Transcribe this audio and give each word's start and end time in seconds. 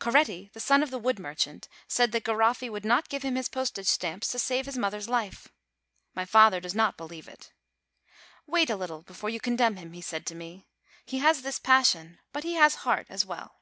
Coretti, 0.00 0.50
the 0.52 0.58
son 0.58 0.82
of 0.82 0.90
the 0.90 0.98
wood 0.98 1.20
merchant, 1.20 1.68
says 1.86 2.10
that 2.10 2.24
Garoffi 2.24 2.68
would 2.68 2.84
not 2.84 3.08
give 3.08 3.22
him 3.22 3.36
his 3.36 3.48
postage 3.48 3.86
stamps 3.86 4.26
to 4.32 4.38
save 4.40 4.66
his 4.66 4.76
mother's 4.76 5.08
life. 5.08 5.46
My 6.12 6.24
father 6.24 6.58
does 6.58 6.74
not 6.74 6.96
believe 6.96 7.28
it. 7.28 7.52
"Wait 8.48 8.68
a 8.68 8.74
little 8.74 9.02
before 9.02 9.30
you 9.30 9.38
condemn 9.38 9.76
him," 9.76 9.92
he 9.92 10.02
said 10.02 10.26
to 10.26 10.34
me; 10.34 10.66
"he 11.04 11.20
has 11.20 11.42
this 11.42 11.60
passion, 11.60 12.18
but 12.32 12.42
he 12.42 12.54
has 12.54 12.82
heart 12.82 13.06
as 13.10 13.24
well." 13.24 13.60